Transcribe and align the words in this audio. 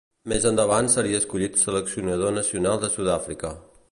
Més 0.31 0.45
endavant 0.51 0.89
seria 0.93 1.19
escollit 1.23 1.59
seleccionador 1.65 2.35
nacional 2.39 2.83
de 2.85 2.93
Sud-àfrica. 2.97 3.55